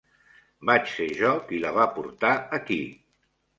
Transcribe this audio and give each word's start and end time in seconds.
Vaig 0.69 0.89
ser 0.93 1.09
jo 1.19 1.35
qui 1.51 1.61
la 1.67 1.75
va 1.77 1.87
portar 1.99 2.35
aquí. 2.61 2.83